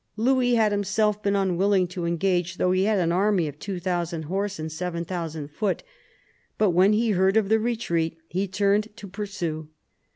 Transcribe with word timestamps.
Louis 0.15 0.55
had 0.55 0.71
himself 0.71 1.21
been 1.21 1.35
unwilling 1.35 1.85
to 1.89 2.07
engage, 2.07 2.57
though 2.57 2.71
he 2.71 2.85
had 2.85 2.97
an 2.97 3.11
army 3.11 3.47
of 3.47 3.59
2000 3.59 4.23
horse 4.23 4.57
and 4.57 4.71
7000 4.71 5.51
foot, 5.51 5.83
but 6.57 6.71
when 6.71 6.91
he 6.93 7.11
heard 7.11 7.37
of 7.37 7.49
the 7.49 7.59
retreat 7.59 8.17
he 8.27 8.47
turned 8.47 8.87
to 8.97 9.07
pursue. 9.07 9.69